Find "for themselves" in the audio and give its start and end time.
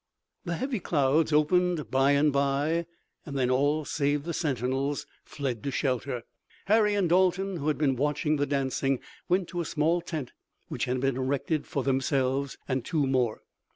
11.67-12.57